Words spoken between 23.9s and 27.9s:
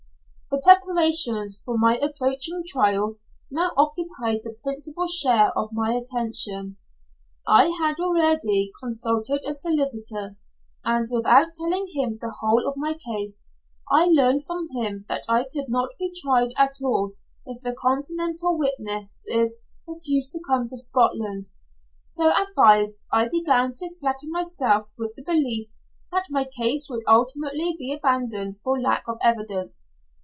flatter myself with the belief that my case would ultimately